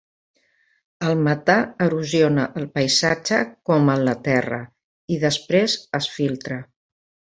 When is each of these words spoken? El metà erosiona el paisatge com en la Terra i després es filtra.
El 1.09 1.19
metà 1.25 1.57
erosiona 1.87 2.45
el 2.61 2.65
paisatge 2.79 3.39
com 3.71 3.91
en 3.97 4.03
la 4.09 4.15
Terra 4.29 4.59
i 5.17 5.21
després 5.27 5.77
es 6.01 6.09
filtra. 6.19 6.59